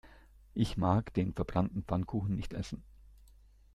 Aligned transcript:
Ich 0.55 0.77
mag 0.77 1.13
den 1.13 1.31
verbrannten 1.35 1.83
Pfannkuchen 1.83 2.33
nicht 2.35 2.53
essen. 2.53 2.81